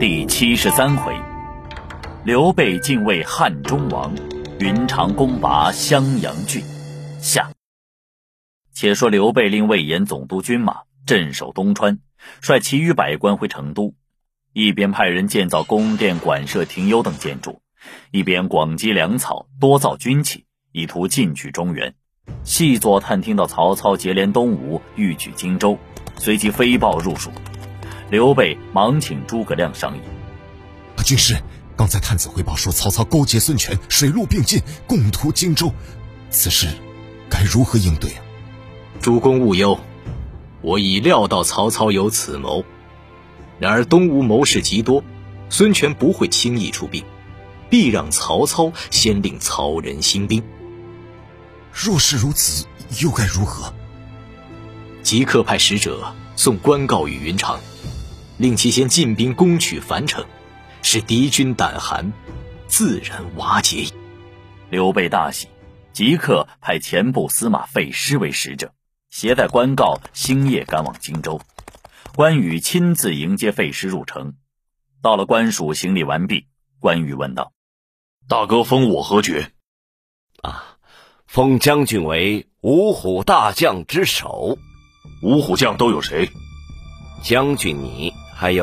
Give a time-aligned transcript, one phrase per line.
[0.00, 1.14] 第七十三回，
[2.24, 4.14] 刘备进位汉中王，
[4.58, 6.62] 云长攻拔襄阳郡。
[7.20, 7.50] 下。
[8.72, 11.98] 且说刘备令魏延总督军马，镇守东川，
[12.40, 13.92] 率其余百官回成都，
[14.54, 17.60] 一边派人建造宫殿、馆舍、亭幽等建筑，
[18.10, 21.94] 一边广积粮草，多造军器，以图进取中原。
[22.42, 25.76] 细作探听到曹操结连东吴，欲取荆州，
[26.16, 27.30] 随即飞报入蜀。
[28.10, 30.00] 刘备忙请诸葛亮商议。
[31.04, 31.40] 军师，
[31.76, 35.72] 刚才探子回报说，曹操勾结孙权，水陆并进，共图荆州。
[36.28, 36.66] 此事
[37.28, 38.22] 该如何应对啊？
[39.00, 39.78] 主公勿忧，
[40.60, 42.64] 我已料到曹操有此谋。
[43.60, 45.04] 然而东吴谋士极多，
[45.48, 47.04] 孙权不会轻易出兵，
[47.68, 50.42] 必让曹操先令曹仁兴兵。
[51.72, 52.66] 若是如此，
[53.00, 53.72] 又该如何？
[55.02, 57.60] 即刻派使者送官告与云长。
[58.40, 60.24] 令其先进兵攻取樊城，
[60.82, 62.10] 使敌军胆寒，
[62.66, 63.92] 自然瓦解矣。
[64.70, 65.48] 刘备大喜，
[65.92, 68.72] 即刻派前部司马费诗为使者，
[69.10, 71.38] 携带官告，星夜赶往荆州。
[72.14, 74.32] 关羽亲自迎接费诗入城。
[75.02, 76.46] 到了官署，行礼完毕，
[76.78, 77.52] 关羽问道
[78.26, 79.52] ：“大哥封我何爵
[80.40, 80.78] ？”“啊，
[81.26, 84.56] 封将军为五虎大将之首。
[85.22, 86.30] 五虎将都有谁
[87.22, 88.58] ？”“将军你。”还有